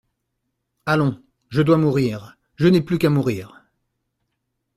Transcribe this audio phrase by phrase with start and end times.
[0.87, 3.61] Allons, je dois mourir, je n'ai plus qu'à mourir.